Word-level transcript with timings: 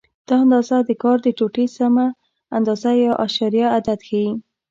دا 0.27 0.35
اندازه 0.43 0.77
د 0.87 0.91
کار 1.03 1.17
د 1.23 1.27
ټوټې 1.37 1.65
سمه 1.77 2.05
اندازه 2.57 2.89
یا 3.03 3.11
اعشاریه 3.23 3.67
عدد 3.77 3.99
ښیي. 4.07 4.29